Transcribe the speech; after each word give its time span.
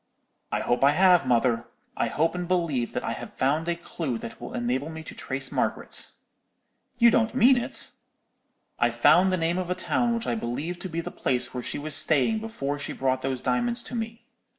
"'I 0.51 0.61
hope 0.61 0.83
I 0.83 0.91
have, 0.93 1.27
mother. 1.27 1.65
I 1.95 2.07
hope 2.07 2.33
and 2.33 2.47
believe 2.47 2.93
that 2.93 3.03
I 3.03 3.11
have 3.11 3.33
found 3.35 3.67
a 3.67 3.75
clue 3.75 4.17
that 4.17 4.41
will 4.41 4.55
enable 4.55 4.89
me 4.89 5.03
to 5.03 5.13
trace 5.13 5.51
Margaret.' 5.51 6.09
"'You 6.97 7.11
don't 7.11 7.35
mean 7.35 7.55
it?' 7.55 7.91
"'I've 8.79 8.95
found 8.95 9.31
the 9.31 9.37
name 9.37 9.59
of 9.59 9.69
a 9.69 9.75
town 9.75 10.15
which 10.15 10.25
I 10.25 10.33
believe 10.33 10.79
to 10.79 10.89
be 10.89 11.01
the 11.01 11.11
place 11.11 11.53
where 11.53 11.61
she 11.61 11.77
was 11.77 11.93
staying 11.93 12.39
before 12.39 12.79
she 12.79 12.93
brought 12.93 13.21
those 13.21 13.41
diamonds 13.41 13.83
to 13.83 13.95
me. 13.95 14.23